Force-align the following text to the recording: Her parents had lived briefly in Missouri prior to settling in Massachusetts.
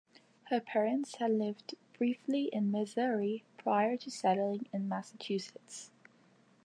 Her 0.45 0.59
parents 0.59 1.17
had 1.17 1.29
lived 1.29 1.75
briefly 1.95 2.45
in 2.45 2.71
Missouri 2.71 3.43
prior 3.59 3.97
to 3.97 4.09
settling 4.09 4.65
in 4.73 4.89
Massachusetts. 4.89 5.91